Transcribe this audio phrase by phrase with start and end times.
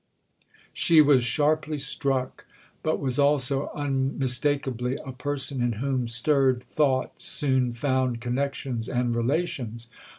[0.73, 2.47] She was sharply struck,
[2.81, 9.89] but was also unmistakably a person in whom stirred thought soon found connections and relations.